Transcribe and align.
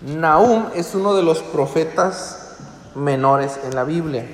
Nahum 0.00 0.66
es 0.76 0.94
uno 0.94 1.14
de 1.14 1.24
los 1.24 1.42
profetas 1.42 2.56
menores 2.94 3.58
en 3.64 3.74
la 3.74 3.82
Biblia. 3.82 4.24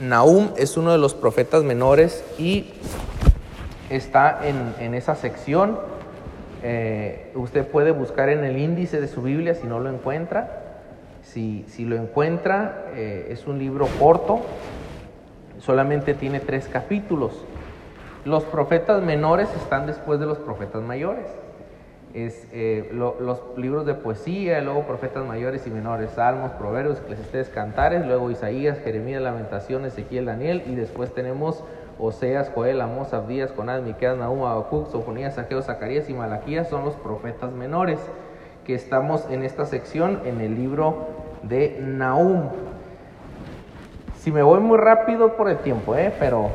Nahum 0.00 0.48
es 0.56 0.76
uno 0.76 0.90
de 0.90 0.98
los 0.98 1.14
profetas 1.14 1.62
menores 1.62 2.24
y 2.36 2.72
está 3.90 4.40
en, 4.44 4.94
esa 4.94 5.14
sección. 5.14 5.78
Eh, 6.64 7.30
usted 7.36 7.64
puede 7.64 7.92
buscar 7.92 8.28
en 8.28 8.42
el 8.42 8.58
índice 8.58 9.00
de 9.00 9.06
su 9.06 9.22
Biblia 9.22 9.54
si 9.54 9.68
no 9.68 9.78
lo 9.78 9.88
encuentra. 9.88 10.64
Si, 11.22 11.64
lo 11.78 11.94
encuentra, 11.94 12.86
eh, 12.94 13.28
es 13.30 13.46
un 13.46 13.58
libro 13.58 13.86
corto, 14.00 14.40
solamente 15.60 16.14
tiene 16.14 16.40
tres 16.40 16.66
capítulos. 16.66 17.44
Los 18.24 18.42
profetas 18.42 19.02
menores 19.02 19.48
están 19.54 19.86
después 19.86 20.18
de 20.18 20.26
los 20.26 20.38
profetas 20.38 20.82
mayores 20.82 21.26
es 22.16 22.48
eh, 22.52 22.90
los 22.92 23.42
libros 23.58 23.84
de 23.84 23.92
poesía, 23.92 24.62
luego 24.62 24.86
profetas 24.86 25.26
mayores 25.26 25.66
y 25.66 25.70
menores, 25.70 26.12
salmos, 26.12 26.50
proverbios, 26.52 26.98
eclesiastés, 27.00 27.50
cantares, 27.50 28.06
luego 28.06 28.30
Isaías, 28.30 28.78
Jeremías, 28.78 29.20
Lamentaciones, 29.20 29.92
Ezequiel, 29.92 30.24
Daniel, 30.24 30.62
y 30.66 30.74
después 30.74 31.12
tenemos 31.12 31.62
Oseas, 31.98 32.50
Joel, 32.54 32.80
Amós, 32.80 33.12
Abdías, 33.12 33.52
Conad, 33.52 33.82
Miqueas, 33.82 34.16
Nahum, 34.16 34.44
Habacuc, 34.44 34.90
Sofonías, 34.90 35.34
Saqueo, 35.34 35.60
Zacarías 35.60 36.08
y 36.08 36.14
Malaquías 36.14 36.70
son 36.70 36.86
los 36.86 36.94
profetas 36.94 37.52
menores 37.52 37.98
que 38.64 38.74
estamos 38.74 39.26
en 39.30 39.44
esta 39.44 39.66
sección 39.66 40.20
en 40.24 40.40
el 40.40 40.54
libro 40.54 41.08
de 41.42 41.78
Nahum. 41.82 42.48
Si 44.18 44.32
me 44.32 44.42
voy 44.42 44.60
muy 44.60 44.78
rápido 44.78 45.36
por 45.36 45.50
el 45.50 45.58
tiempo, 45.58 45.94
¿eh? 45.94 46.12
pero 46.18 46.50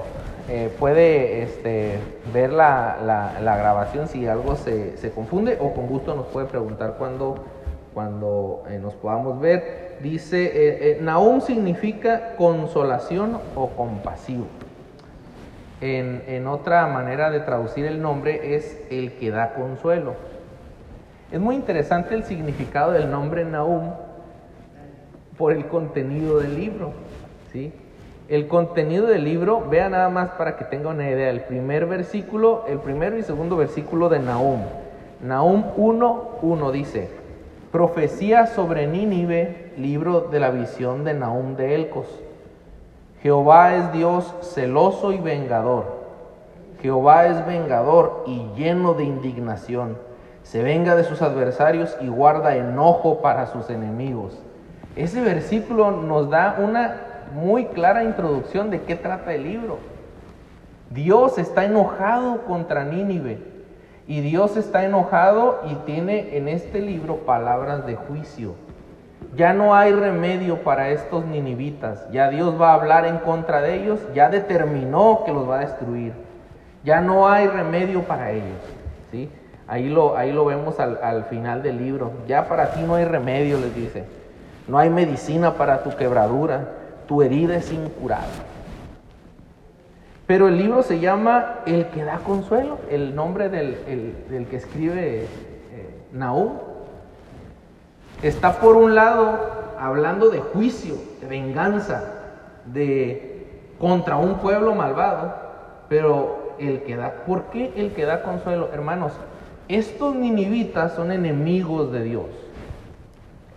eh, 0.50 0.74
puede 0.80 1.44
este, 1.44 2.00
ver 2.34 2.52
la, 2.52 3.34
grabación 3.42 4.08
si 4.08 4.28
algo 4.28 4.56
se, 4.56 5.12
confunde 5.14 5.58
o 5.60 5.74
con 5.74 5.88
gusto 5.88 6.16
nos 6.16 6.28
puede 6.28 6.48
preguntar 6.48 6.96
cuando, 6.98 7.46
cuando 7.94 8.64
eh, 8.70 8.80
nos 8.80 8.94
podamos 8.96 9.40
ver. 9.40 9.98
Dice, 10.02 10.52
eh, 10.94 10.98
Nahum 11.02 11.42
significa 11.42 12.36
consolación 12.36 13.40
o 13.56 13.70
compasivo. 13.70 14.46
En, 15.80 16.24
en, 16.28 16.48
otra 16.48 16.86
manera 16.88 17.32
de 17.32 17.40
traducir 17.40 17.86
el 17.86 18.02
nombre 18.02 18.56
es 18.56 18.80
el 18.90 19.14
que 19.14 19.32
da 19.32 19.54
consuelo. 19.54 20.16
Es 21.32 21.40
muy 21.40 21.56
interesante 21.56 22.14
el 22.14 22.24
significado 22.24 22.92
del 22.92 23.10
nombre 23.10 23.46
Nahum 23.46 23.92
por 25.38 25.54
el 25.54 25.66
contenido 25.68 26.40
del 26.40 26.56
libro. 26.56 26.92
¿sí? 27.52 27.74
El 28.32 28.48
contenido 28.48 29.08
del 29.08 29.26
libro, 29.26 29.68
vea 29.70 29.90
nada 29.90 30.08
más 30.08 30.30
para 30.30 30.56
que 30.56 30.64
tenga 30.64 30.88
una 30.88 31.10
idea, 31.10 31.30
el 31.30 31.42
primer 31.42 31.86
versículo, 31.86 32.64
el 32.66 32.80
primero 32.80 33.18
y 33.18 33.24
segundo 33.24 33.58
versículo 33.58 34.08
de 34.08 34.20
Nahum. 34.20 34.62
Nahum 35.22 35.66
1, 35.76 36.72
dice, 36.72 37.10
profecía 37.74 38.48
sobre 38.48 38.88
Nínive, 38.88 39.74
libro 39.76 40.30
de 40.32 40.40
la 40.40 40.50
visión 40.50 41.04
de 41.04 41.14
Nahum 41.14 41.58
de 41.58 41.76
Elcos. 41.76 42.06
Jehová 43.22 43.76
es 43.76 43.92
Dios 43.92 44.34
celoso 44.42 45.12
y 45.12 45.18
vengador. 45.18 46.00
Jehová 46.82 47.26
es 47.28 47.46
vengador 47.46 48.24
y 48.28 48.46
lleno 48.56 48.94
de 48.94 49.04
indignación. 49.04 49.98
Se 50.44 50.64
venga 50.64 50.96
de 50.96 51.04
sus 51.04 51.22
adversarios 51.22 51.98
y 52.00 52.08
guarda 52.08 52.56
enojo 52.56 53.22
para 53.22 53.48
sus 53.48 53.70
enemigos. 53.70 54.40
Ese 54.96 55.20
versículo 55.20 55.92
nos 55.92 56.30
da 56.30 56.56
una 56.58 57.11
muy 57.34 57.66
clara 57.66 58.04
introducción 58.04 58.70
de 58.70 58.82
qué 58.82 58.96
trata 58.96 59.34
el 59.34 59.44
libro. 59.44 59.80
Dios 60.90 61.38
está 61.38 61.66
enojado 61.66 62.42
contra 62.44 62.84
Nínive 62.84 63.40
y 64.08 64.20
Dios 64.20 64.58
está 64.58 64.84
enojado 64.84 65.62
y 65.70 65.76
tiene 65.86 66.36
en 66.36 66.50
este 66.50 66.82
libro 66.82 67.18
palabras 67.20 67.86
de 67.86 67.96
juicio. 67.96 68.56
Ya 69.38 69.54
no 69.54 69.74
hay 69.74 69.94
remedio 69.94 70.64
para 70.64 70.90
estos 70.90 71.26
ninivitas, 71.26 72.10
ya 72.12 72.30
Dios 72.30 72.60
va 72.60 72.72
a 72.72 72.74
hablar 72.74 73.06
en 73.06 73.20
contra 73.20 73.62
de 73.62 73.76
ellos, 73.76 74.00
ya 74.14 74.30
determinó 74.30 75.24
que 75.26 75.32
los 75.32 75.50
va 75.50 75.60
a 75.60 75.62
destruir, 75.62 76.12
ya 76.84 77.00
no 77.00 77.30
hay 77.30 77.48
remedio 77.48 78.02
para 78.02 78.32
ellos. 78.32 78.60
¿sí? 79.12 79.30
Ahí, 79.68 79.88
lo, 79.88 80.18
ahí 80.18 80.34
lo 80.34 80.44
vemos 80.44 80.82
al, 80.82 81.00
al 81.02 81.24
final 81.26 81.64
del 81.64 81.78
libro, 81.78 82.12
ya 82.28 82.50
para 82.50 82.72
ti 82.72 82.82
no 82.82 82.96
hay 82.96 83.06
remedio, 83.06 83.58
les 83.58 83.74
dice, 83.74 84.04
no 84.68 84.78
hay 84.78 84.90
medicina 84.90 85.54
para 85.54 85.84
tu 85.84 85.96
quebradura, 85.96 86.81
tu 87.12 87.22
herida 87.22 87.58
es 87.58 87.70
incurable. 87.74 88.30
Pero 90.28 90.48
el 90.48 90.56
libro 90.56 90.82
se 90.82 91.02
llama 91.02 91.56
El 91.66 91.88
que 91.88 92.06
da 92.06 92.20
consuelo, 92.20 92.78
el 92.90 93.14
nombre 93.14 93.50
del, 93.50 94.48
que 94.50 94.56
escribe 94.56 95.26
eh. 95.26 95.28
Está 98.22 98.62
por 98.62 98.78
un 98.78 98.96
lado 98.96 99.42
hablando 99.78 100.30
de 100.30 100.40
juicio, 100.40 100.96
de 101.20 101.28
venganza, 101.28 102.02
de 102.68 103.60
contra 103.78 104.16
un 104.16 104.36
pueblo 104.36 104.74
malvado, 104.74 105.36
pero 105.90 106.54
el 106.60 106.84
que 106.84 106.96
da, 106.96 107.26
¿por 107.28 107.48
qué 107.48 107.74
el 107.76 107.92
que 107.92 108.06
da 108.06 108.24
consuelo? 108.24 108.70
Hermanos, 108.72 109.12
estos 109.68 110.16
ninivitas 110.16 110.94
son 110.94 111.12
enemigos 111.12 111.92
de 111.92 112.04
Dios, 112.04 112.28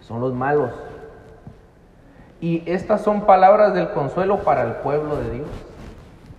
son 0.01 0.21
los 0.21 0.35
malos, 0.35 0.73
y 2.45 2.63
estas 2.67 3.01
son 3.01 3.23
palabras 3.23 3.73
del 3.73 3.89
consuelo 3.93 4.41
para 4.41 4.65
el 4.65 4.73
pueblo 4.73 5.17
de 5.17 5.31
Dios. 5.31 5.49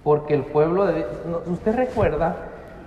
Porque 0.04 0.36
el 0.36 0.44
pueblo 0.44 0.86
de 0.86 0.98
Dios, 0.98 1.08
usted 1.48 1.76
recuerda 1.76 2.36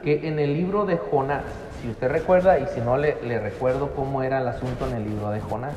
que 0.05 0.29
en 0.29 0.39
el 0.39 0.55
libro 0.55 0.87
de 0.87 0.99
Jonás, 0.99 1.43
si 1.83 1.91
usted 1.91 2.09
recuerda 2.09 2.61
y 2.61 2.69
si 2.69 2.81
no 2.81 2.97
le, 2.97 3.17
recuerdo 3.41 3.91
cómo 3.97 4.23
era 4.23 4.39
el 4.39 4.47
asunto 4.47 4.87
en 4.87 4.95
el 4.95 5.05
libro 5.05 5.31
de 5.31 5.41
Jonás, 5.41 5.75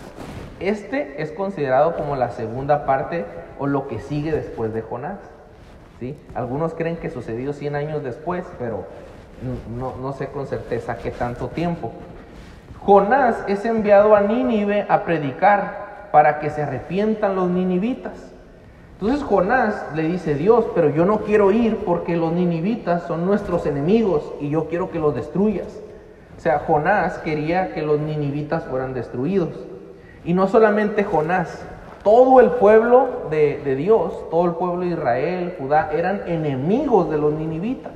este 0.59 1.19
es 1.19 1.31
considerado 1.31 1.95
como 1.95 2.15
la 2.15 2.29
segunda 2.29 2.85
parte 2.85 3.25
o 3.57 3.65
lo 3.65 3.87
que 3.87 3.97
sigue 3.97 4.31
después 4.31 4.71
de 4.71 4.83
Jonás. 4.83 5.17
¿sí? 5.99 6.15
Algunos 6.35 6.75
creen 6.75 6.97
que 6.97 7.09
sucedió 7.09 7.53
100 7.53 7.75
años 7.75 8.03
después, 8.03 8.45
pero 8.59 8.85
no, 9.79 9.95
no 9.99 10.13
sé 10.13 10.27
con 10.27 10.45
certeza 10.45 10.97
qué 10.97 11.09
tanto 11.09 11.47
tiempo. 11.47 11.91
Jonás 12.81 13.43
es 13.47 13.65
enviado 13.65 14.15
a 14.15 14.21
Nínive 14.21 14.85
a 14.87 15.05
predicar 15.05 15.80
para 16.11 16.39
que 16.39 16.49
se 16.49 16.63
arrepientan 16.63 17.35
los 17.35 17.49
ninivitas. 17.49 18.31
Entonces 18.99 19.23
Jonás 19.23 19.83
le 19.95 20.03
dice, 20.03 20.35
Dios, 20.35 20.65
pero 20.75 20.89
yo 20.89 21.05
no 21.05 21.21
quiero 21.21 21.51
ir 21.51 21.77
porque 21.77 22.15
los 22.15 22.31
ninivitas 22.33 23.03
son 23.07 23.25
nuestros 23.25 23.65
enemigos 23.65 24.31
y 24.39 24.49
yo 24.49 24.67
quiero 24.67 24.91
que 24.91 24.99
los 24.99 25.15
destruyas. 25.15 25.79
O 26.37 26.39
sea, 26.39 26.59
Jonás 26.59 27.17
quería 27.19 27.73
que 27.73 27.81
los 27.81 27.99
ninivitas 27.99 28.63
fueran 28.65 28.93
destruidos. 28.93 29.49
Y 30.23 30.33
no 30.33 30.47
solamente 30.47 31.03
Jonás, 31.03 31.63
todo 32.03 32.39
el 32.39 32.51
pueblo 32.51 33.27
de, 33.31 33.61
de 33.63 33.75
Dios, 33.75 34.29
todo 34.29 34.45
el 34.45 34.51
pueblo 34.51 34.81
de 34.81 34.91
Israel, 34.91 35.55
Judá, 35.59 35.89
eran 35.93 36.21
enemigos 36.27 37.09
de 37.09 37.17
los 37.17 37.33
ninivitas. 37.33 37.93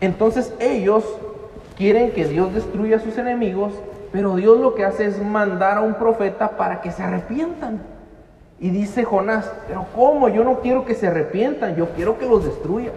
Entonces 0.00 0.54
ellos 0.58 1.04
quieren 1.78 2.12
que 2.12 2.26
Dios 2.26 2.52
destruya 2.52 2.96
a 2.96 3.00
sus 3.00 3.16
enemigos 3.16 3.72
pero 4.12 4.36
Dios 4.36 4.60
lo 4.60 4.74
que 4.74 4.84
hace 4.84 5.06
es 5.06 5.22
mandar 5.22 5.78
a 5.78 5.80
un 5.80 5.94
profeta 5.94 6.50
para 6.50 6.82
que 6.82 6.92
se 6.92 7.02
arrepientan. 7.02 7.80
Y 8.60 8.70
dice 8.70 9.04
Jonás, 9.04 9.50
pero 9.66 9.86
¿cómo? 9.94 10.28
Yo 10.28 10.44
no 10.44 10.60
quiero 10.60 10.84
que 10.84 10.94
se 10.94 11.08
arrepientan, 11.08 11.74
yo 11.74 11.88
quiero 11.90 12.18
que 12.18 12.28
los 12.28 12.44
destruyas. 12.44 12.94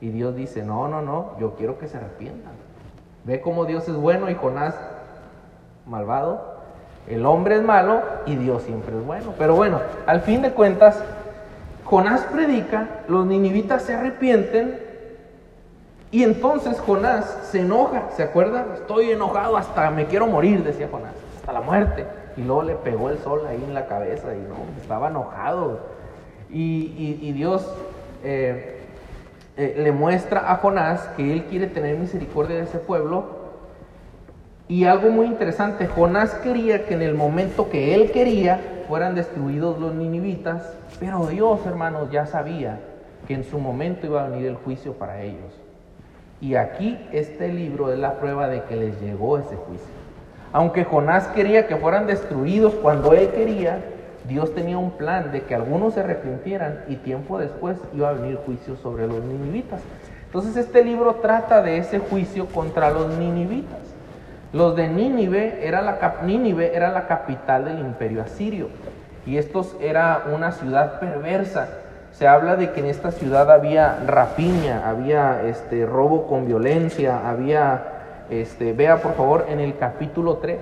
Y 0.00 0.10
Dios 0.10 0.36
dice, 0.36 0.62
no, 0.62 0.88
no, 0.88 1.00
no, 1.00 1.38
yo 1.38 1.54
quiero 1.54 1.78
que 1.78 1.88
se 1.88 1.96
arrepientan. 1.96 2.52
Ve 3.24 3.40
cómo 3.40 3.64
Dios 3.64 3.88
es 3.88 3.94
bueno 3.94 4.28
y 4.28 4.34
Jonás 4.34 4.74
malvado. 5.86 6.52
El 7.06 7.24
hombre 7.24 7.56
es 7.56 7.62
malo 7.62 8.02
y 8.26 8.36
Dios 8.36 8.62
siempre 8.64 8.96
es 8.98 9.06
bueno. 9.06 9.34
Pero 9.38 9.54
bueno, 9.54 9.80
al 10.06 10.20
fin 10.20 10.42
de 10.42 10.52
cuentas, 10.52 11.02
Jonás 11.84 12.22
predica, 12.22 12.88
los 13.08 13.24
ninivitas 13.24 13.82
se 13.82 13.94
arrepienten 13.94 14.83
y 16.14 16.22
entonces 16.22 16.78
Jonás 16.78 17.24
se 17.50 17.62
enoja, 17.62 18.10
¿se 18.12 18.22
acuerda? 18.22 18.66
Estoy 18.74 19.10
enojado 19.10 19.56
hasta 19.56 19.90
me 19.90 20.06
quiero 20.06 20.28
morir, 20.28 20.62
decía 20.62 20.86
Jonás, 20.88 21.12
hasta 21.38 21.52
la 21.52 21.60
muerte. 21.60 22.06
Y 22.36 22.42
luego 22.42 22.62
le 22.62 22.76
pegó 22.76 23.10
el 23.10 23.18
sol 23.18 23.40
ahí 23.48 23.60
en 23.60 23.74
la 23.74 23.86
cabeza 23.88 24.32
y 24.32 24.38
no, 24.38 24.54
estaba 24.80 25.08
enojado. 25.08 25.80
Y, 26.48 27.32
Dios 27.32 27.68
eh, 28.22 28.80
eh, 29.56 29.74
le 29.76 29.90
muestra 29.90 30.52
a 30.52 30.58
Jonás 30.58 31.00
que 31.16 31.32
él 31.32 31.46
quiere 31.46 31.66
tener 31.66 31.98
misericordia 31.98 32.58
de 32.58 32.62
ese 32.62 32.78
pueblo. 32.78 33.24
Y 34.68 34.84
algo 34.84 35.10
muy 35.10 35.26
interesante, 35.26 35.88
Jonás 35.88 36.32
quería 36.34 36.86
que 36.86 36.94
en 36.94 37.02
el 37.02 37.16
momento 37.16 37.70
que 37.70 37.92
él 37.92 38.12
quería 38.12 38.84
fueran 38.86 39.16
destruidos 39.16 39.80
los 39.80 39.92
ninivitas, 39.92 40.76
pero 41.00 41.26
Dios, 41.26 41.66
hermanos, 41.66 42.08
ya 42.12 42.24
sabía 42.24 42.78
que 43.26 43.34
en 43.34 43.42
su 43.42 43.58
momento 43.58 44.06
iba 44.06 44.24
a 44.24 44.28
venir 44.28 44.46
el 44.46 44.54
juicio 44.54 44.92
para 44.92 45.20
ellos. 45.20 45.63
Y 46.44 46.56
aquí 46.56 46.98
este 47.10 47.48
libro 47.48 47.90
es 47.90 47.98
la 47.98 48.18
prueba 48.18 48.48
de 48.48 48.64
que 48.64 48.76
les 48.76 49.00
llegó 49.00 49.38
ese 49.38 49.56
juicio. 49.56 49.88
Aunque 50.52 50.84
Jonás 50.84 51.26
quería 51.28 51.66
que 51.66 51.76
fueran 51.76 52.06
destruidos 52.06 52.74
cuando 52.74 53.14
él 53.14 53.30
quería, 53.30 53.78
Dios 54.28 54.54
tenía 54.54 54.76
un 54.76 54.90
plan 54.90 55.32
de 55.32 55.44
que 55.44 55.54
algunos 55.54 55.94
se 55.94 56.00
arrepintieran 56.00 56.84
y 56.86 56.96
tiempo 56.96 57.38
después 57.38 57.78
iba 57.94 58.10
a 58.10 58.12
venir 58.12 58.38
juicio 58.44 58.76
sobre 58.76 59.06
los 59.06 59.24
ninivitas. 59.24 59.80
Entonces 60.26 60.54
este 60.58 60.84
libro 60.84 61.14
trata 61.22 61.62
de 61.62 61.78
ese 61.78 61.98
juicio 61.98 62.44
contra 62.44 62.90
los 62.90 63.16
ninivitas. 63.16 63.80
Los 64.52 64.76
de 64.76 64.88
Nínive 64.88 65.66
era 65.66 65.80
la, 65.80 65.98
Nínive 66.24 66.76
era 66.76 66.90
la 66.90 67.06
capital 67.06 67.64
del 67.64 67.78
imperio 67.78 68.20
asirio 68.20 68.68
y 69.24 69.38
estos 69.38 69.74
era 69.80 70.24
una 70.30 70.52
ciudad 70.52 71.00
perversa. 71.00 71.70
Se 72.14 72.28
habla 72.28 72.54
de 72.54 72.70
que 72.70 72.78
en 72.78 72.86
esta 72.86 73.10
ciudad 73.10 73.50
había 73.50 73.98
rapiña, 74.06 74.88
había 74.88 75.42
este, 75.42 75.84
robo 75.84 76.28
con 76.28 76.46
violencia, 76.46 77.28
había, 77.28 78.26
este, 78.30 78.72
vea 78.72 78.98
por 79.02 79.14
favor 79.14 79.46
en 79.48 79.58
el 79.58 79.76
capítulo 79.76 80.36
3, 80.36 80.60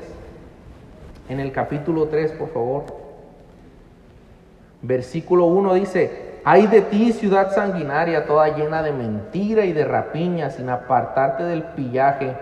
en 1.28 1.40
el 1.40 1.52
capítulo 1.52 2.08
3 2.08 2.32
por 2.32 2.48
favor, 2.48 2.84
versículo 4.80 5.44
1 5.44 5.74
dice, 5.74 6.40
hay 6.42 6.66
de 6.68 6.80
ti 6.80 7.12
ciudad 7.12 7.52
sanguinaria, 7.54 8.24
toda 8.24 8.48
llena 8.48 8.82
de 8.82 8.92
mentira 8.92 9.66
y 9.66 9.74
de 9.74 9.84
rapiña, 9.84 10.48
sin 10.48 10.70
apartarte 10.70 11.44
del 11.44 11.64
pillaje. 11.64 12.34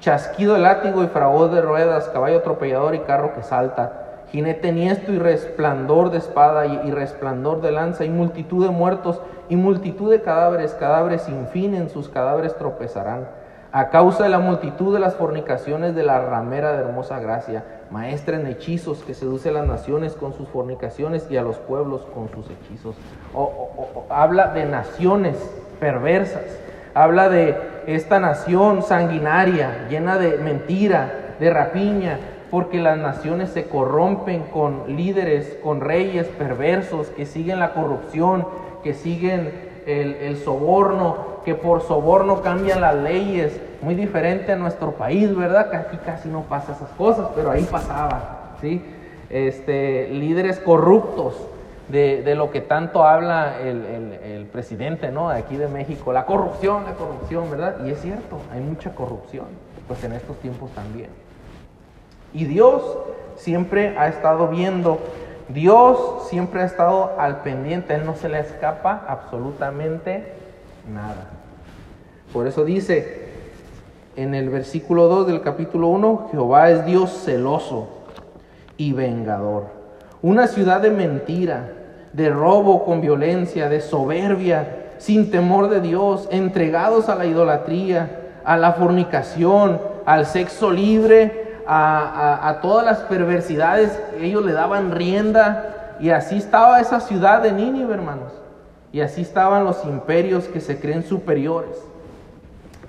Chasquido 0.00 0.54
de 0.54 0.60
látigo 0.60 1.04
y 1.04 1.08
fragor 1.08 1.50
de 1.50 1.60
ruedas, 1.60 2.08
caballo 2.08 2.38
atropellador 2.38 2.94
y 2.94 3.00
carro 3.00 3.34
que 3.34 3.42
salta, 3.42 4.05
jinete 4.30 4.72
niesto 4.72 5.12
y 5.12 5.18
resplandor 5.18 6.10
de 6.10 6.18
espada 6.18 6.66
y, 6.66 6.90
resplandor 6.90 7.60
de 7.60 7.72
lanza 7.72 8.04
y 8.04 8.10
multitud 8.10 8.64
de 8.64 8.70
muertos 8.70 9.20
y 9.48 9.56
multitud 9.56 10.10
de 10.10 10.22
cadáveres, 10.22 10.74
cadáveres 10.74 11.22
sin 11.22 11.46
fin 11.48 11.74
en 11.74 11.88
sus 11.88 12.08
cadáveres 12.08 12.56
tropezarán. 12.56 13.28
A 13.72 13.90
causa 13.90 14.24
de 14.24 14.30
la 14.30 14.38
multitud 14.38 14.94
de 14.94 15.00
las 15.00 15.16
fornicaciones 15.16 15.94
de 15.94 16.02
la 16.02 16.20
ramera 16.20 16.72
de 16.72 16.78
hermosa 16.84 17.20
gracia, 17.20 17.64
maestra 17.90 18.36
en 18.36 18.46
hechizos 18.46 19.04
que 19.04 19.14
seduce 19.14 19.50
a 19.50 19.52
las 19.52 19.66
naciones 19.66 20.14
con 20.14 20.32
sus 20.32 20.48
fornicaciones 20.48 21.26
y 21.30 21.36
a 21.36 21.42
los 21.42 21.56
pueblos 21.58 22.06
con 22.14 22.28
sus 22.30 22.46
hechizos. 22.50 22.96
habla 24.08 24.48
de 24.48 24.64
naciones 24.64 25.36
perversas 25.78 26.66
Habla 26.96 27.28
de 27.28 27.54
esta 27.86 28.18
nación 28.20 28.82
sanguinaria, 28.82 29.86
llena 29.90 30.16
de 30.16 30.38
mentira, 30.38 31.34
de 31.38 31.50
rapiña, 31.50 32.18
porque 32.50 32.80
las 32.80 32.98
naciones 32.98 33.50
se 33.50 33.64
corrompen 33.64 34.44
con 34.44 34.96
líderes, 34.96 35.58
con 35.62 35.80
reyes 35.80 36.26
perversos 36.26 37.08
que 37.08 37.26
siguen 37.26 37.58
la 37.58 37.72
corrupción, 37.72 38.46
que 38.82 38.94
siguen 38.94 39.52
el, 39.86 40.36
soborno, 40.36 41.16
que 41.44 41.54
por 41.54 41.82
soborno 41.82 42.42
cambian 42.42 42.80
las 42.80 42.94
leyes, 42.94 43.60
muy 43.82 43.94
diferente 43.94 44.52
a 44.52 44.56
nuestro 44.56 44.92
país, 44.92 45.34
¿verdad? 45.34 45.70
Que 45.70 45.76
aquí 45.76 45.96
casi 46.04 46.28
no 46.28 46.42
pasa 46.42 46.72
esas 46.72 46.90
cosas, 46.90 47.28
pero 47.34 47.50
ahí 47.50 47.64
pasaba, 47.64 48.56
¿sí? 48.60 48.82
Este, 49.30 50.08
líderes 50.08 50.58
corruptos, 50.58 51.34
de, 51.88 52.34
lo 52.34 52.50
que 52.50 52.60
tanto 52.60 53.04
habla 53.04 53.60
el, 53.60 54.46
presidente 54.52 55.10
¿no? 55.10 55.28
de 55.28 55.38
aquí 55.38 55.56
de 55.56 55.68
México, 55.68 56.12
la 56.12 56.24
corrupción, 56.24 56.84
la 56.84 56.94
corrupción, 56.94 57.50
¿verdad? 57.50 57.84
Y 57.84 57.90
es 57.90 58.00
cierto, 58.00 58.38
hay 58.50 58.60
mucha 58.60 58.94
corrupción, 58.94 59.46
pues 59.86 60.02
en 60.04 60.12
estos 60.12 60.36
tiempos 60.38 60.70
también. 60.70 61.10
Y 62.36 62.44
Dios 62.44 62.82
siempre 63.36 63.96
ha 63.96 64.08
estado 64.08 64.48
viendo, 64.48 64.98
Dios 65.48 66.28
siempre 66.28 66.60
ha 66.60 66.66
estado 66.66 67.14
al 67.18 67.40
pendiente, 67.40 67.94
Él 67.94 68.04
no 68.04 68.14
se 68.14 68.28
le 68.28 68.40
escapa 68.40 69.06
absolutamente 69.08 70.34
nada. 70.92 71.30
Por 72.34 72.46
eso 72.46 72.66
dice 72.66 73.30
en 74.16 74.34
el 74.34 74.50
versículo 74.50 75.08
2 75.08 75.28
del 75.28 75.40
capítulo 75.40 75.88
1, 75.88 76.28
Jehová 76.30 76.68
es 76.68 76.84
Dios 76.84 77.10
celoso 77.24 77.88
y 78.76 78.92
vengador. 78.92 79.68
Una 80.20 80.46
ciudad 80.46 80.82
de 80.82 80.90
mentira, 80.90 81.72
de 82.12 82.28
robo 82.28 82.84
con 82.84 83.00
violencia, 83.00 83.70
de 83.70 83.80
soberbia, 83.80 84.88
sin 84.98 85.30
temor 85.30 85.70
de 85.70 85.80
Dios, 85.80 86.28
entregados 86.30 87.08
a 87.08 87.14
la 87.14 87.24
idolatría, 87.24 88.10
a 88.44 88.58
la 88.58 88.74
fornicación, 88.74 89.80
al 90.04 90.26
sexo 90.26 90.70
libre, 90.70 91.45
a, 91.66 92.58
todas 92.62 92.84
las 92.84 92.98
perversidades. 93.00 94.00
Ellos 94.18 94.44
le 94.44 94.52
daban 94.52 94.92
rienda 94.92 95.96
y 96.00 96.10
así 96.10 96.36
estaba 96.36 96.80
esa 96.80 97.00
ciudad 97.00 97.42
de 97.42 97.52
Nínive, 97.52 97.94
hermanos. 97.94 98.32
Y 98.92 99.00
así 99.00 99.22
estaban 99.22 99.64
los 99.64 99.84
imperios 99.84 100.44
que 100.44 100.60
se 100.60 100.80
creen 100.80 101.02
superiores. 101.02 101.76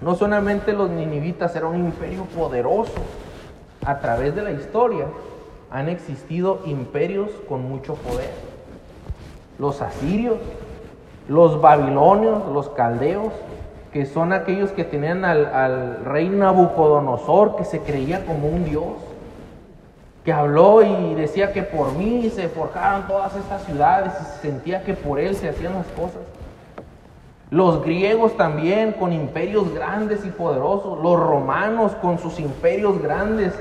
No 0.01 0.15
solamente 0.15 0.73
los 0.73 0.89
ninivitas 0.89 1.55
eran 1.55 1.71
un 1.71 1.85
imperio 1.85 2.25
poderoso. 2.25 3.01
A 3.85 3.99
través 3.99 4.35
de 4.35 4.43
la 4.43 4.51
historia 4.51 5.05
han 5.71 5.89
existido 5.89 6.61
imperios 6.65 7.29
con 7.47 7.67
mucho 7.67 7.95
poder 7.95 8.47
los 9.59 9.81
asirios, 9.81 10.37
los 11.27 11.59
babilonios, 11.61 12.45
los 12.53 12.69
caldeos, 12.69 13.33
que 13.97 14.05
son 14.05 14.31
aquellos 14.31 14.69
que 14.73 14.83
tenían 14.83 15.25
al, 15.25 16.05
rey 16.05 16.29
Nabucodonosor, 16.29 17.55
que 17.55 17.65
se 17.65 17.79
creía 17.79 18.23
como 18.27 18.47
un 18.47 18.63
dios, 18.63 18.93
que 20.23 20.31
habló 20.31 20.83
y 20.83 21.15
decía 21.15 21.51
que 21.51 21.63
por 21.63 21.93
mí 21.93 22.29
se 22.29 22.47
forjaron 22.47 23.07
todas 23.07 23.35
estas 23.35 23.63
ciudades 23.63 24.13
y 24.21 24.25
se 24.25 24.49
sentía 24.49 24.83
que 24.83 24.93
por 24.93 25.19
él 25.19 25.35
se 25.35 25.49
hacían 25.49 25.73
las 25.73 25.87
cosas. 25.87 26.21
Los 27.49 27.83
griegos 27.83 28.37
también 28.37 28.91
con 28.91 29.11
imperios 29.13 29.73
grandes 29.73 30.23
y 30.27 30.29
poderosos, 30.29 31.01
los 31.01 31.19
romanos 31.19 31.93
con 31.99 32.19
sus 32.19 32.39
imperios 32.39 33.01
grandes 33.01 33.59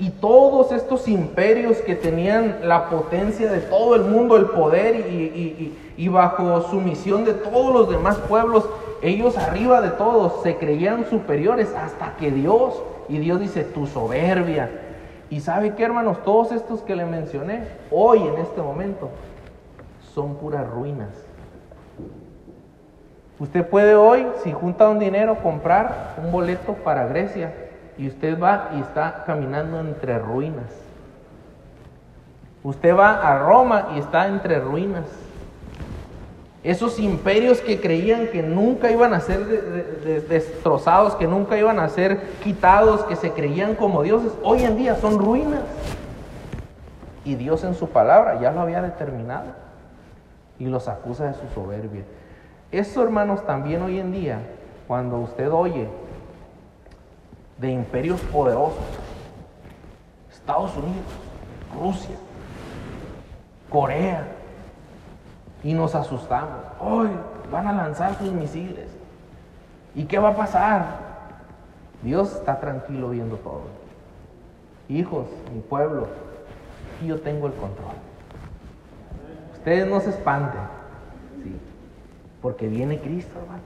y 0.00 0.10
todos 0.10 0.70
estos 0.70 1.08
imperios 1.08 1.78
que 1.78 1.96
tenían 1.96 2.58
la 2.62 2.88
potencia 2.88 3.50
de 3.50 3.60
todo 3.60 3.96
el 3.96 4.02
mundo, 4.02 4.36
el 4.36 4.46
poder 4.46 4.94
y, 4.96 6.08
bajo 6.08 6.62
sumisión 6.62 7.24
de 7.24 7.34
todos 7.34 7.72
los 7.72 7.90
demás 7.90 8.16
pueblos, 8.28 8.68
ellos 9.02 9.36
arriba 9.36 9.80
de 9.80 9.90
todos 9.90 10.42
se 10.42 10.56
creían 10.56 11.06
superiores 11.10 11.74
hasta 11.74 12.16
que 12.16 12.30
Dios, 12.30 12.80
y 13.08 13.18
Dios 13.18 13.40
dice, 13.40 13.64
tu 13.64 13.86
soberbia. 13.86 14.70
Y 15.30 15.40
sabe 15.40 15.74
qué 15.74 15.84
hermanos, 15.84 16.22
todos 16.24 16.52
estos 16.52 16.82
que 16.82 16.94
le 16.94 17.04
mencioné, 17.04 17.64
hoy 17.90 18.20
en 18.20 18.38
este 18.38 18.62
momento, 18.62 19.10
son 20.14 20.36
puras 20.36 20.68
ruinas. 20.68 21.10
Usted 23.40 23.66
puede 23.66 23.94
hoy, 23.94 24.26
si 24.44 24.52
junta 24.52 24.88
un 24.88 24.98
dinero, 24.98 25.38
comprar 25.42 26.14
un 26.22 26.30
boleto 26.30 26.74
para 26.74 27.06
Grecia 27.06 27.52
y 27.98 28.06
usted 28.06 28.40
va 28.40 28.70
y 28.76 28.80
está 28.80 29.24
caminando 29.26 29.80
entre 29.80 30.18
ruinas. 30.18 30.72
Usted 32.62 32.96
va 32.96 33.20
a 33.28 33.38
Roma 33.38 33.88
y 33.94 33.98
está 33.98 34.28
entre 34.28 34.60
ruinas. 34.60 35.04
Esos 36.62 36.98
imperios 36.98 37.60
que 37.60 37.80
creían 37.80 38.28
que 38.28 38.42
nunca 38.42 38.90
iban 38.90 39.14
a 39.14 39.20
ser 39.20 39.46
destrozados, 40.28 41.14
que 41.16 41.26
nunca 41.26 41.56
iban 41.56 41.78
a 41.78 41.88
ser 41.88 42.20
quitados, 42.42 43.04
que 43.04 43.16
se 43.16 43.32
creían 43.32 43.74
como 43.74 44.02
dioses, 44.02 44.32
hoy 44.42 44.64
en 44.64 44.76
día 44.76 44.96
son 44.96 45.18
ruinas. 45.18 45.62
Y 47.24 47.34
Dios 47.34 47.64
en 47.64 47.74
su 47.74 47.88
palabra 47.88 48.40
ya 48.40 48.52
lo 48.52 48.60
había 48.60 48.80
determinado 48.80 49.46
y 50.58 50.66
los 50.66 50.88
acusa 50.88 51.26
de 51.26 51.34
su 51.34 51.48
soberbia. 51.54 52.02
Eso, 52.70 53.02
hermanos, 53.02 53.44
también 53.46 53.82
hoy 53.82 53.98
en 53.98 54.12
día, 54.12 54.40
cuando 54.86 55.18
usted 55.18 55.50
oye 55.50 55.88
de 57.58 57.70
imperios 57.70 58.20
poderosos. 58.22 58.84
Estados 60.30 60.76
Unidos, 60.76 61.04
Rusia, 61.74 62.16
Corea. 63.68 64.26
Y 65.62 65.74
nos 65.74 65.94
asustamos. 65.94 66.62
Hoy 66.80 67.08
van 67.50 67.66
a 67.66 67.72
lanzar 67.72 68.16
sus 68.16 68.32
misiles. 68.32 68.88
¿Y 69.94 70.04
qué 70.04 70.18
va 70.18 70.30
a 70.30 70.36
pasar? 70.36 71.08
Dios 72.02 72.32
está 72.36 72.60
tranquilo 72.60 73.10
viendo 73.10 73.36
todo. 73.36 73.64
Hijos, 74.88 75.26
mi 75.52 75.60
pueblo, 75.60 76.06
yo 77.04 77.20
tengo 77.20 77.48
el 77.48 77.54
control. 77.54 77.96
Ustedes 79.52 79.88
no 79.88 80.00
se 80.00 80.10
espanten, 80.10 80.60
¿sí? 81.42 81.56
porque 82.40 82.68
viene 82.68 83.00
Cristo, 83.00 83.38
hermano. 83.40 83.62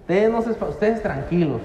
Ustedes, 0.00 0.30
no 0.30 0.42
se 0.42 0.50
ustedes 0.50 1.02
tranquilos, 1.02 1.60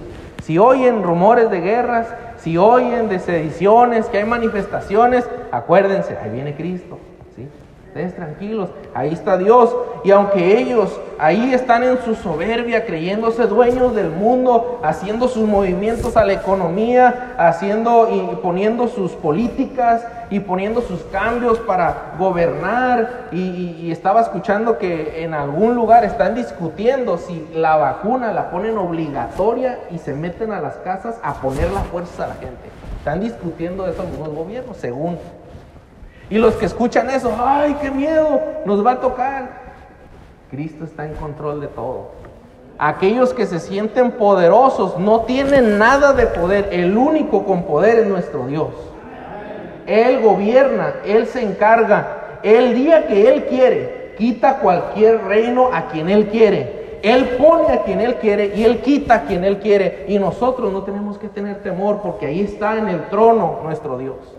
si 0.47 0.57
oyen 0.57 1.03
rumores 1.03 1.51
de 1.51 1.59
guerras, 1.59 2.07
si 2.37 2.57
oyen 2.57 3.09
de 3.09 3.19
sediciones, 3.19 4.05
que 4.05 4.19
hay 4.19 4.23
manifestaciones, 4.23 5.29
acuérdense, 5.51 6.17
ahí 6.23 6.29
viene 6.29 6.55
Cristo. 6.55 6.99
¿sí? 7.35 7.49
Ustedes 7.97 8.15
tranquilos, 8.15 8.69
ahí 8.93 9.11
está 9.11 9.39
Dios. 9.39 9.75
Y 10.03 10.11
aunque 10.11 10.59
ellos 10.59 10.99
ahí 11.17 11.51
están 11.51 11.81
en 11.81 11.97
su 12.05 12.13
soberbia, 12.13 12.85
creyéndose 12.85 13.47
dueños 13.47 13.95
del 13.95 14.11
mundo, 14.11 14.79
haciendo 14.83 15.27
sus 15.27 15.47
movimientos 15.47 16.15
a 16.15 16.23
la 16.23 16.33
economía, 16.33 17.33
haciendo 17.39 18.07
y 18.11 18.35
poniendo 18.35 18.87
sus 18.87 19.13
políticas 19.13 20.05
y 20.29 20.41
poniendo 20.41 20.81
sus 20.81 21.01
cambios 21.05 21.57
para 21.57 22.13
gobernar. 22.19 23.29
Y, 23.31 23.89
estaba 23.91 24.21
escuchando 24.21 24.77
que 24.77 25.23
en 25.23 25.33
algún 25.33 25.73
lugar 25.73 26.05
están 26.05 26.35
discutiendo 26.35 27.17
si 27.17 27.47
la 27.55 27.77
vacuna 27.77 28.31
la 28.31 28.51
ponen 28.51 28.77
obligatoria 28.77 29.79
y 29.89 29.97
se 29.97 30.13
meten 30.13 30.51
a 30.51 30.61
las 30.61 30.75
casas 30.75 31.19
a 31.23 31.41
poner 31.41 31.71
la 31.71 31.81
fuerza 31.81 32.25
a 32.25 32.27
la 32.27 32.35
gente. 32.35 32.69
Están 32.99 33.21
discutiendo 33.21 33.87
eso 33.87 34.01
algunos 34.03 34.35
gobiernos, 34.35 34.77
según 34.77 35.17
y 36.29 36.37
los 36.37 36.55
que 36.55 36.65
escuchan 36.65 37.09
eso, 37.09 37.33
ay, 37.39 37.77
qué 37.81 37.89
miedo, 37.89 38.41
nos 38.65 38.85
va 38.85 38.93
a 38.93 38.99
tocar. 38.99 39.67
Cristo 40.51 40.83
está 40.83 41.05
en 41.05 41.13
control 41.15 41.61
de 41.61 41.67
todo. 41.67 42.11
Aquellos 42.79 43.33
que 43.33 43.45
se 43.45 43.59
sienten 43.59 44.11
poderosos 44.11 44.99
no 44.99 45.21
tienen 45.21 45.79
nada 45.79 46.13
de 46.13 46.27
poder. 46.27 46.69
El 46.71 46.95
único 46.97 47.43
con 47.43 47.63
poder 47.63 47.99
es 47.99 48.07
nuestro 48.07 48.45
Dios. 48.45 48.69
Él 49.87 50.21
gobierna, 50.21 50.95
Él 51.05 51.25
se 51.27 51.41
encarga. 51.41 52.39
El 52.43 52.75
día 52.75 53.07
que 53.07 53.27
Él 53.27 53.45
quiere, 53.45 54.13
quita 54.17 54.59
cualquier 54.59 55.23
reino 55.23 55.69
a 55.73 55.87
quien 55.87 56.09
Él 56.09 56.27
quiere. 56.27 56.99
Él 57.01 57.37
pone 57.37 57.73
a 57.73 57.83
quien 57.83 58.01
Él 58.01 58.15
quiere 58.15 58.53
y 58.55 58.63
Él 58.63 58.81
quita 58.81 59.15
a 59.15 59.21
quien 59.23 59.43
Él 59.43 59.59
quiere. 59.59 60.05
Y 60.07 60.19
nosotros 60.19 60.71
no 60.71 60.83
tenemos 60.83 61.17
que 61.17 61.29
tener 61.29 61.63
temor 61.63 62.01
porque 62.03 62.27
ahí 62.27 62.41
está 62.41 62.77
en 62.77 62.89
el 62.89 63.07
trono 63.09 63.59
nuestro 63.63 63.97
Dios. 63.97 64.36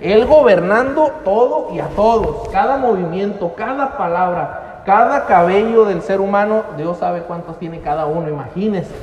Él 0.00 0.26
gobernando 0.26 1.10
todo 1.24 1.68
y 1.72 1.80
a 1.80 1.88
todos, 1.88 2.48
cada 2.50 2.78
movimiento, 2.78 3.54
cada 3.56 3.96
palabra, 3.96 4.82
cada 4.86 5.26
cabello 5.26 5.84
del 5.84 6.02
ser 6.02 6.20
humano, 6.20 6.62
Dios 6.76 6.98
sabe 6.98 7.22
cuántos 7.22 7.58
tiene 7.58 7.80
cada 7.80 8.06
uno, 8.06 8.28
imagínese. 8.28 8.94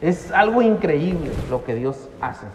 Es 0.00 0.32
algo 0.32 0.62
increíble 0.62 1.30
lo 1.48 1.64
que 1.64 1.74
Dios 1.74 2.08
hace. 2.20 2.46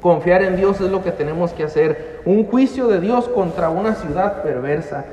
Confiar 0.00 0.42
en 0.42 0.56
Dios 0.56 0.80
es 0.80 0.90
lo 0.90 1.04
que 1.04 1.12
tenemos 1.12 1.52
que 1.52 1.62
hacer. 1.62 2.20
Un 2.24 2.44
juicio 2.46 2.88
de 2.88 3.00
Dios 3.00 3.28
contra 3.28 3.70
una 3.70 3.94
ciudad 3.94 4.42
perversa. 4.42 5.04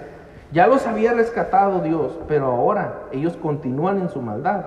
Ya 0.52 0.66
los 0.66 0.88
había 0.88 1.14
rescatado 1.14 1.82
Dios, 1.82 2.18
pero 2.28 2.48
ahora 2.48 3.04
ellos 3.12 3.38
continúan 3.38 4.00
en 4.00 4.10
su 4.10 4.20
maldad. 4.20 4.66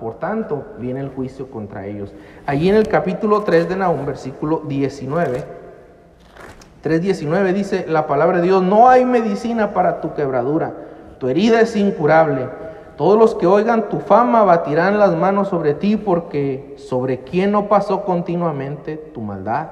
Por 0.00 0.14
tanto, 0.14 0.64
viene 0.78 1.00
el 1.00 1.10
juicio 1.10 1.50
contra 1.50 1.84
ellos. 1.84 2.14
Allí 2.46 2.70
en 2.70 2.76
el 2.76 2.88
capítulo 2.88 3.42
3 3.42 3.68
de 3.68 3.76
Nahum, 3.76 4.06
versículo 4.06 4.62
19, 4.66 5.44
3.19 6.84 7.52
dice 7.52 7.86
la 7.88 8.06
palabra 8.06 8.38
de 8.38 8.44
Dios, 8.44 8.62
no 8.62 8.88
hay 8.88 9.04
medicina 9.04 9.72
para 9.72 10.00
tu 10.00 10.14
quebradura 10.14 10.74
tu 11.18 11.28
herida 11.28 11.60
es 11.60 11.74
incurable. 11.76 12.48
Todos 12.96 13.18
los 13.18 13.34
que 13.34 13.46
oigan 13.46 13.88
tu 13.88 13.98
fama 13.98 14.44
batirán 14.44 14.98
las 14.98 15.16
manos 15.16 15.48
sobre 15.48 15.74
ti 15.74 15.96
porque 15.96 16.74
sobre 16.76 17.20
quién 17.20 17.50
no 17.50 17.66
pasó 17.68 18.04
continuamente 18.04 18.96
tu 18.96 19.20
maldad. 19.20 19.68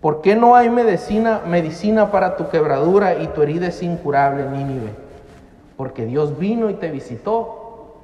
¿Por 0.00 0.20
qué 0.22 0.34
no 0.34 0.56
hay 0.56 0.70
medicina, 0.70 1.42
medicina 1.46 2.10
para 2.10 2.36
tu 2.36 2.48
quebradura 2.48 3.16
y 3.16 3.28
tu 3.28 3.42
herida 3.42 3.68
es 3.68 3.82
incurable, 3.82 4.48
Nínive? 4.48 4.90
Porque 5.76 6.06
Dios 6.06 6.38
vino 6.38 6.70
y 6.70 6.74
te 6.74 6.90
visitó 6.90 7.98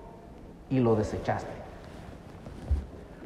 y 0.71 0.78
lo 0.78 0.95
desechaste. 0.95 1.50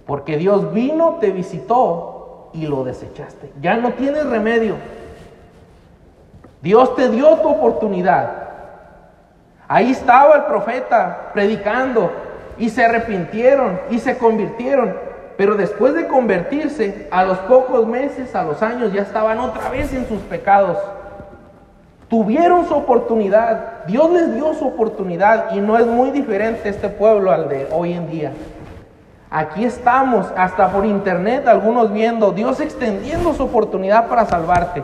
Porque 0.07 0.39
Dios 0.39 0.73
vino, 0.73 1.19
te 1.21 1.33
visitó 1.33 2.22
y 2.53 2.67
lo 2.67 2.85
desechaste. 2.85 3.53
Ya 3.61 3.77
no 3.77 3.93
tienes 3.93 4.27
remedio. 4.27 4.77
Dios 6.61 6.95
te 6.95 7.09
dio 7.09 7.37
tu 7.39 7.49
oportunidad. 7.49 8.43
Ahí 9.69 9.91
estaba 9.91 10.37
el 10.37 10.43
profeta 10.45 11.31
predicando 11.33 12.13
y 12.59 12.69
se 12.69 12.85
arrepintieron 12.85 13.81
y 13.91 13.99
se 13.99 14.19
convirtieron. 14.19 14.95
Pero 15.37 15.55
después 15.55 15.95
de 15.95 16.07
convertirse, 16.07 17.09
a 17.11 17.25
los 17.25 17.39
pocos 17.39 17.87
meses, 17.87 18.35
a 18.35 18.45
los 18.45 18.63
años, 18.63 18.93
ya 18.93 19.03
estaban 19.03 19.39
otra 19.39 19.71
vez 19.71 19.93
en 19.93 20.07
sus 20.07 20.21
pecados. 20.21 20.79
Tuvieron 22.09 22.69
su 22.69 22.75
oportunidad, 22.75 23.85
Dios 23.87 24.11
les 24.11 24.35
dio 24.35 24.53
su 24.53 24.67
oportunidad 24.67 25.53
y 25.53 25.61
no 25.61 25.79
es 25.79 25.87
muy 25.87 26.11
diferente 26.11 26.69
este 26.69 26.91
pueblo 26.91 27.33
al 27.33 27.49
de 27.49 27.67
hoy 27.73 27.95
en 27.95 28.11
día. 28.11 28.33
Aquí 29.35 29.65
estamos, 29.65 30.27
hasta 30.37 30.69
por 30.69 30.85
internet, 30.85 31.49
algunos 31.49 31.91
viendo, 31.91 32.33
Dios 32.33 32.61
extendiendo 32.61 33.33
su 33.33 33.45
oportunidad 33.45 34.07
para 34.07 34.27
salvarte. 34.27 34.83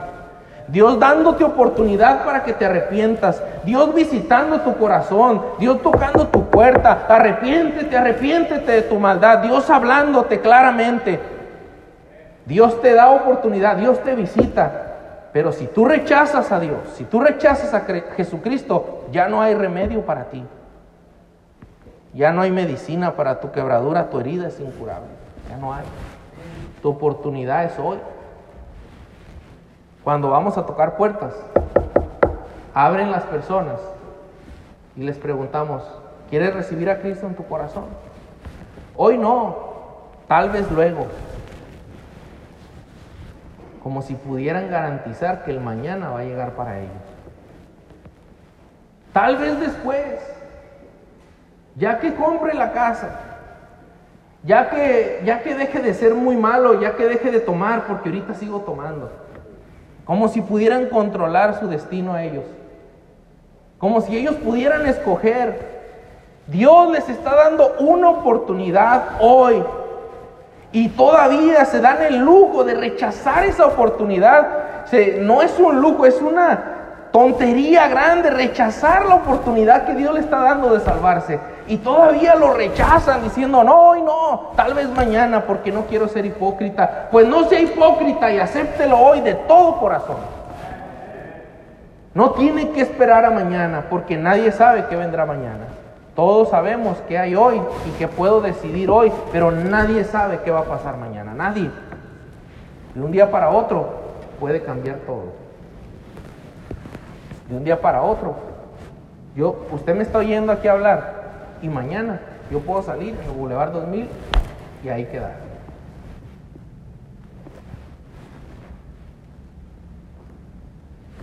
Dios 0.69 0.99
dándote 0.99 1.45
oportunidad 1.45 2.25
para 2.25 2.45
que 2.45 2.55
te 2.55 2.65
arrepientas. 2.65 3.43
Dios 3.65 3.95
visitando 3.95 4.61
tu 4.61 4.77
corazón. 4.77 5.43
Dios 5.59 5.83
tocando 5.83 6.29
tu 6.29 6.47
puerta. 6.47 7.07
Arrepiéntete, 7.09 7.97
arrepiéntete 7.97 8.73
de 8.73 8.83
tu 8.83 8.99
maldad. 8.99 9.39
Dios 9.39 9.69
hablándote 9.71 10.41
claramente. 10.41 11.21
Dios 12.45 12.81
te 12.83 12.95
da 12.95 13.11
oportunidad. 13.11 13.77
Dios 13.77 14.03
te 14.03 14.15
visita. 14.15 14.89
Pero 15.33 15.53
si 15.53 15.67
tú 15.67 15.87
rechazas 15.87 16.53
a 16.53 16.61
Dios, 16.61 16.81
si 16.95 17.05
tú 17.05 17.21
rechazas 17.21 17.73
a 17.73 17.81
Jesucristo, 18.15 19.05
ya 19.11 19.29
no 19.29 19.41
hay 19.41 19.55
remedio 19.55 20.03
para 20.03 20.25
ti. 20.25 20.45
Ya 22.19 22.33
no 22.33 22.43
hay 22.43 22.51
medicina 22.51 23.15
para 23.15 23.39
tu 23.39 23.53
quebradura. 23.53 24.11
Tu 24.11 24.19
herida 24.19 24.49
es 24.49 24.59
incurable. 24.59 25.07
Ya 25.49 25.57
no 25.57 25.73
hay. 25.73 25.85
Tu 26.83 26.89
oportunidad 26.91 27.63
es 27.63 27.79
hoy. 27.79 27.99
Cuando 30.03 30.29
vamos 30.29 30.59
a 30.59 30.67
tocar 30.67 30.97
puertas, 30.97 31.33
abren 32.75 33.13
las 33.13 33.23
personas 33.23 33.79
y 34.97 35.03
les 35.05 35.17
preguntamos, 35.17 35.85
¿quieres 36.29 36.55
recibir 36.55 36.91
a 36.91 36.99
Cristo 36.99 37.25
en 37.25 37.37
tu 37.37 37.45
corazón? 37.45 37.85
Hoy 38.97 39.17
no, 39.17 39.57
tal 40.27 40.51
vez 40.51 40.69
luego. 40.73 41.07
Como 43.81 44.03
si 44.03 44.17
pudieran 44.17 44.69
garantizar 44.71 45.45
que 45.45 45.53
el 45.53 45.61
mañana 45.61 46.11
va 46.11 46.19
a 46.19 46.25
llegar 46.25 46.55
para 46.55 46.81
ellos. 46.81 46.91
Tal 49.13 49.37
vez 49.37 49.61
después, 49.61 50.38
ya 51.79 51.99
que 52.01 52.15
compre 52.15 52.55
la 52.55 52.73
casa, 52.73 53.09
ya 54.45 54.69
que, 54.69 55.23
ya 55.25 55.43
que 55.43 55.55
deje 55.55 55.81
de 55.81 55.95
ser 55.95 56.15
muy 56.15 56.37
malo, 56.37 56.81
ya 56.81 56.97
que 56.97 57.07
deje 57.07 57.31
de 57.31 57.41
tomar, 57.41 57.87
porque 57.87 58.09
ahorita 58.09 58.35
sigo 58.35 58.61
tomando 58.61 59.11
como 60.09 60.29
si 60.29 60.41
pudieran 60.41 60.87
controlar 60.87 61.61
su 61.61 61.69
destino 61.69 62.15
a 62.15 62.23
ellos, 62.23 62.45
como 63.77 64.01
si 64.01 64.17
ellos 64.17 64.37
pudieran 64.37 64.87
escoger. 64.87 65.77
Dios 66.47 66.91
les 66.93 67.07
está 67.11 67.35
dando 67.35 67.77
una 67.79 68.09
oportunidad 68.09 69.03
hoy 69.21 69.63
y 70.73 70.89
todavía 70.89 71.63
se 71.67 71.83
dan 71.83 72.03
el 72.03 72.21
lujo 72.21 72.65
de 72.65 72.73
rechazar 72.73 73.45
esa 73.45 73.67
oportunidad. 73.67 74.49
no 75.21 75.43
es 75.43 75.59
un 75.59 75.79
lujo, 75.79 76.07
es 76.07 76.23
una 76.23 77.09
tontería 77.13 77.87
grande 77.89 78.31
rechazar 78.31 79.05
la 79.05 79.17
oportunidad 79.17 79.85
que 79.85 79.95
Dios 79.95 80.15
le 80.15 80.21
está 80.21 80.39
dando 80.39 80.73
de 80.73 80.81
salvarse. 80.81 81.39
Y 81.69 81.77
todavía 81.77 82.35
lo 82.35 82.55
rechazan 82.55 83.23
diciendo, 83.23 83.63
no, 83.63 83.95
y 83.95 84.01
no, 84.01 84.53
tal 84.57 84.73
vez 84.73 84.89
mañana 84.89 85.45
porque 85.45 85.71
no 85.71 85.85
quiero 85.85 86.09
ser 86.09 86.25
hipócrita. 86.25 87.09
Pues 87.13 87.29
no 87.29 87.45
sea 87.45 87.61
hipócrita 87.61 88.33
y 88.33 88.39
acéptelo 88.39 88.99
hoy 88.99 89.21
de 89.21 89.35
todo 89.35 89.79
corazón. 89.79 90.17
No 92.15 92.31
tiene 92.31 92.71
que 92.71 92.81
esperar 92.81 93.27
a 93.27 93.31
mañana 93.31 93.85
porque 93.91 94.17
nadie 94.17 94.51
sabe 94.51 94.87
qué 94.89 94.97
vendrá 94.97 95.27
mañana. 95.27 95.67
Todos 96.17 96.49
sabemos 96.49 96.97
qué 97.07 97.19
hay 97.19 97.35
hoy 97.35 97.61
y 97.87 97.91
que 97.99 98.09
puedo 98.09 98.41
decidir 98.41 98.91
hoy, 98.91 99.13
pero 99.31 99.51
nadie 99.51 100.05
sabe 100.05 100.41
qué 100.43 100.51
va 100.51 100.61
a 100.61 100.65
pasar 100.65 100.97
mañana. 100.97 101.35
Nadie. 101.35 101.71
De 102.95 103.01
un 103.03 103.13
día 103.13 103.31
para 103.31 103.51
otro 103.51 103.91
puede 104.41 104.63
cambiar 104.63 104.97
todo. 105.07 105.35
De 107.51 107.57
un 107.59 107.63
día 107.63 107.79
para 107.79 108.01
otro. 108.01 108.37
Yo, 109.37 109.67
usted 109.71 109.95
me 109.95 110.03
está 110.03 110.19
oyendo 110.19 110.51
aquí 110.51 110.67
hablar 110.67 111.18
y 111.63 111.69
mañana 111.69 112.21
yo 112.51 112.61
puedo 112.61 112.83
salir 112.83 113.15
en 113.15 113.31
el 113.31 113.31
Boulevard 113.31 113.73
2000 113.73 114.09
y 114.85 114.89
ahí 114.89 115.05
quedar. 115.07 115.49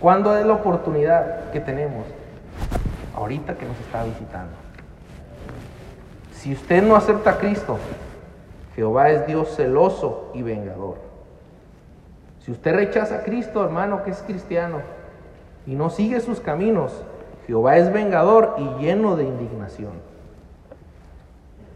¿Cuándo 0.00 0.36
es 0.36 0.46
la 0.46 0.52
oportunidad 0.52 1.50
que 1.50 1.60
tenemos? 1.60 2.04
Ahorita 3.14 3.56
que 3.56 3.66
nos 3.66 3.78
está 3.80 4.04
visitando. 4.04 4.52
Si 6.32 6.52
usted 6.52 6.82
no 6.82 6.94
acepta 6.94 7.30
a 7.30 7.38
Cristo, 7.38 7.78
Jehová 8.74 9.10
es 9.10 9.26
Dios 9.26 9.56
celoso 9.56 10.30
y 10.34 10.42
vengador. 10.42 10.98
Si 12.40 12.52
usted 12.52 12.74
rechaza 12.74 13.16
a 13.16 13.22
Cristo, 13.22 13.64
hermano, 13.64 14.04
que 14.04 14.10
es 14.10 14.22
cristiano, 14.22 14.80
y 15.66 15.74
no 15.74 15.90
sigue 15.90 16.20
sus 16.20 16.38
caminos, 16.40 17.02
Jehová 17.46 17.78
es 17.78 17.92
vengador 17.92 18.54
y 18.58 18.82
lleno 18.82 19.16
de 19.16 19.24
indignación. 19.24 19.92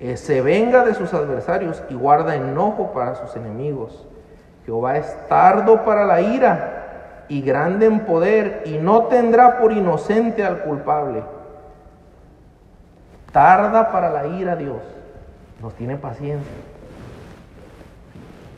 Eh, 0.00 0.16
se 0.16 0.40
venga 0.40 0.82
de 0.84 0.94
sus 0.94 1.12
adversarios 1.12 1.82
y 1.90 1.94
guarda 1.94 2.34
enojo 2.34 2.92
para 2.92 3.14
sus 3.16 3.36
enemigos. 3.36 4.06
Jehová 4.64 4.96
es 4.96 5.28
tardo 5.28 5.84
para 5.84 6.06
la 6.06 6.22
ira 6.22 7.24
y 7.28 7.42
grande 7.42 7.84
en 7.84 8.00
poder 8.00 8.62
y 8.64 8.78
no 8.78 9.04
tendrá 9.04 9.58
por 9.58 9.72
inocente 9.72 10.42
al 10.42 10.60
culpable. 10.62 11.22
Tarda 13.30 13.92
para 13.92 14.10
la 14.10 14.26
ira 14.26 14.56
Dios, 14.56 14.80
nos 15.60 15.74
tiene 15.74 15.96
paciencia. 15.96 16.50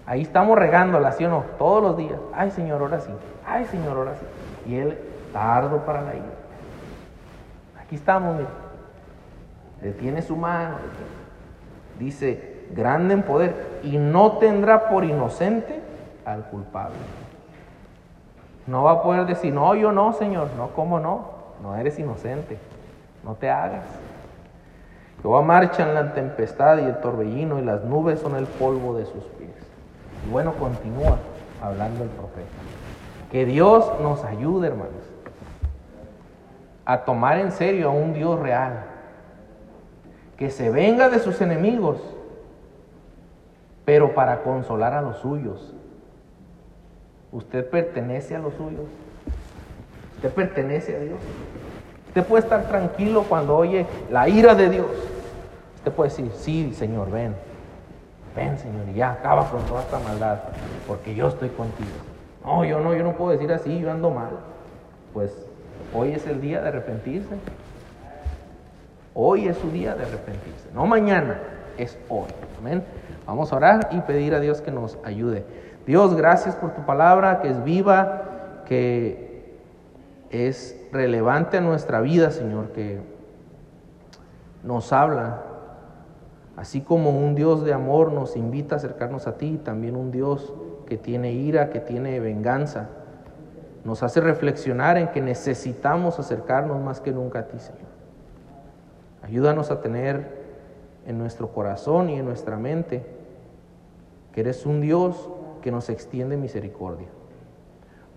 Ahí 0.06 0.22
estamos 0.22 0.56
regándola, 0.56 1.10
¿sí 1.12 1.24
no? 1.24 1.44
Todos 1.58 1.82
los 1.82 1.96
días. 1.96 2.18
Ay 2.34 2.52
Señor, 2.52 2.80
ahora 2.82 3.00
sí. 3.00 3.12
Ay 3.46 3.64
Señor, 3.66 3.96
ahora 3.96 4.12
sí. 4.14 4.70
Y 4.70 4.76
Él 4.76 4.98
tardo 5.32 5.78
para 5.84 6.02
la 6.02 6.14
ira. 6.14 6.24
Aquí 7.80 7.96
estamos, 7.96 8.36
mire. 8.36 8.48
Detiene 9.80 10.22
su 10.22 10.36
mano. 10.36 10.76
Dice, 11.98 12.66
grande 12.74 13.14
en 13.14 13.22
poder, 13.22 13.80
y 13.82 13.98
no 13.98 14.38
tendrá 14.38 14.88
por 14.88 15.04
inocente 15.04 15.80
al 16.24 16.44
culpable. 16.44 16.96
No 18.66 18.84
va 18.84 18.92
a 18.92 19.02
poder 19.02 19.26
decir, 19.26 19.52
no, 19.52 19.74
yo 19.74 19.92
no, 19.92 20.12
Señor, 20.12 20.48
no, 20.56 20.68
¿cómo 20.68 21.00
no? 21.00 21.32
No 21.62 21.76
eres 21.76 21.98
inocente, 21.98 22.58
no 23.24 23.34
te 23.34 23.50
hagas. 23.50 23.84
Jehová 25.20 25.42
marcha 25.42 25.84
en 25.84 25.94
la 25.94 26.14
tempestad 26.14 26.78
y 26.78 26.84
el 26.84 27.00
torbellino 27.00 27.58
y 27.58 27.62
las 27.62 27.84
nubes 27.84 28.20
son 28.20 28.36
el 28.36 28.46
polvo 28.46 28.96
de 28.96 29.06
sus 29.06 29.24
pies. 29.24 29.50
Y 30.26 30.30
bueno, 30.30 30.52
continúa 30.54 31.18
hablando 31.62 32.02
el 32.02 32.10
profeta. 32.10 32.48
Que 33.30 33.44
Dios 33.44 33.90
nos 34.00 34.24
ayude, 34.24 34.68
hermanos, 34.68 34.92
a 36.84 36.98
tomar 37.04 37.38
en 37.38 37.52
serio 37.52 37.88
a 37.88 37.92
un 37.92 38.12
Dios 38.12 38.38
real. 38.38 38.84
Que 40.42 40.50
se 40.50 40.70
venga 40.70 41.08
de 41.08 41.20
sus 41.20 41.40
enemigos, 41.40 41.98
pero 43.84 44.12
para 44.12 44.42
consolar 44.42 44.92
a 44.92 45.00
los 45.00 45.18
suyos. 45.18 45.72
Usted 47.30 47.70
pertenece 47.70 48.34
a 48.34 48.40
los 48.40 48.52
suyos. 48.54 48.88
Usted 50.16 50.32
pertenece 50.32 50.96
a 50.96 50.98
Dios. 50.98 51.20
Usted 52.08 52.24
puede 52.24 52.42
estar 52.42 52.66
tranquilo 52.66 53.24
cuando 53.28 53.56
oye 53.56 53.86
la 54.10 54.28
ira 54.28 54.56
de 54.56 54.68
Dios. 54.68 54.90
Usted 55.76 55.92
puede 55.92 56.10
decir, 56.10 56.32
sí, 56.34 56.74
Señor, 56.74 57.12
ven. 57.12 57.36
Ven, 58.34 58.58
Señor, 58.58 58.88
y 58.88 58.94
ya 58.94 59.12
acaba 59.12 59.48
con 59.48 59.62
toda 59.66 59.82
esta 59.82 60.00
maldad, 60.00 60.40
porque 60.88 61.14
yo 61.14 61.28
estoy 61.28 61.50
contigo. 61.50 61.88
No, 62.44 62.64
yo 62.64 62.80
no, 62.80 62.96
yo 62.96 63.04
no 63.04 63.12
puedo 63.12 63.30
decir 63.30 63.52
así, 63.52 63.78
yo 63.78 63.92
ando 63.92 64.10
mal. 64.10 64.30
Pues 65.14 65.46
hoy 65.94 66.10
es 66.10 66.26
el 66.26 66.40
día 66.40 66.60
de 66.60 66.66
arrepentirse. 66.66 67.36
Hoy 69.14 69.46
es 69.46 69.58
su 69.58 69.70
día 69.70 69.94
de 69.94 70.04
arrepentirse. 70.04 70.68
No 70.74 70.86
mañana, 70.86 71.38
es 71.76 71.98
hoy. 72.08 72.28
Amén. 72.58 72.82
Vamos 73.26 73.52
a 73.52 73.56
orar 73.56 73.88
y 73.92 74.00
pedir 74.00 74.34
a 74.34 74.40
Dios 74.40 74.60
que 74.60 74.70
nos 74.70 74.98
ayude. 75.04 75.44
Dios, 75.86 76.14
gracias 76.16 76.54
por 76.54 76.72
tu 76.74 76.86
palabra, 76.86 77.40
que 77.40 77.50
es 77.50 77.62
viva, 77.62 78.62
que 78.66 79.54
es 80.30 80.80
relevante 80.92 81.58
a 81.58 81.60
nuestra 81.60 82.00
vida, 82.00 82.30
Señor, 82.30 82.68
que 82.68 83.00
nos 84.62 84.92
habla. 84.92 85.42
Así 86.56 86.80
como 86.80 87.10
un 87.10 87.34
Dios 87.34 87.64
de 87.64 87.72
amor 87.72 88.12
nos 88.12 88.36
invita 88.36 88.76
a 88.76 88.78
acercarnos 88.78 89.26
a 89.26 89.36
ti, 89.36 89.60
también 89.62 89.96
un 89.96 90.10
Dios 90.10 90.54
que 90.86 90.96
tiene 90.96 91.32
ira, 91.32 91.70
que 91.70 91.80
tiene 91.80 92.18
venganza, 92.20 92.88
nos 93.84 94.02
hace 94.02 94.20
reflexionar 94.20 94.96
en 94.96 95.08
que 95.08 95.20
necesitamos 95.20 96.18
acercarnos 96.18 96.80
más 96.80 97.00
que 97.00 97.12
nunca 97.12 97.40
a 97.40 97.46
ti, 97.48 97.58
Señor. 97.58 97.91
Ayúdanos 99.22 99.70
a 99.70 99.80
tener 99.80 100.42
en 101.06 101.18
nuestro 101.18 101.48
corazón 101.52 102.10
y 102.10 102.18
en 102.18 102.24
nuestra 102.24 102.56
mente 102.56 103.04
que 104.32 104.40
eres 104.40 104.66
un 104.66 104.80
Dios 104.80 105.28
que 105.62 105.70
nos 105.70 105.88
extiende 105.88 106.36
misericordia. 106.36 107.08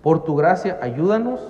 Por 0.02 0.24
tu 0.24 0.36
gracia, 0.36 0.80
ayúdanos 0.82 1.42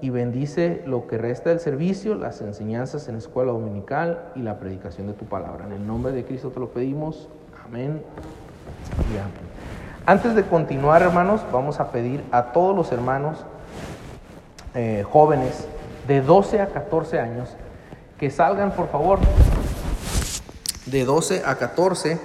y 0.00 0.10
bendice 0.10 0.82
lo 0.86 1.06
que 1.06 1.18
resta 1.18 1.50
del 1.50 1.60
servicio, 1.60 2.14
las 2.14 2.40
enseñanzas 2.40 3.08
en 3.08 3.14
la 3.14 3.18
escuela 3.18 3.52
dominical 3.52 4.32
y 4.34 4.40
la 4.40 4.58
predicación 4.58 5.06
de 5.06 5.12
tu 5.12 5.24
palabra. 5.26 5.66
En 5.66 5.72
el 5.72 5.86
nombre 5.86 6.12
de 6.12 6.24
Cristo 6.24 6.50
te 6.50 6.60
lo 6.60 6.68
pedimos. 6.68 7.28
Amén 7.64 8.02
y 9.12 9.18
amén. 9.18 9.52
Antes 10.04 10.34
de 10.34 10.42
continuar, 10.42 11.02
hermanos, 11.02 11.42
vamos 11.52 11.78
a 11.78 11.92
pedir 11.92 12.24
a 12.32 12.52
todos 12.52 12.74
los 12.74 12.90
hermanos 12.90 13.44
eh, 14.74 15.04
jóvenes 15.08 15.68
de 16.08 16.20
12 16.20 16.60
a 16.60 16.66
14 16.66 17.20
años 17.20 17.56
que 18.22 18.30
salgan, 18.30 18.70
por 18.70 18.88
favor, 18.88 19.18
de 20.86 21.04
12 21.04 21.42
a 21.44 21.56
14 21.56 22.20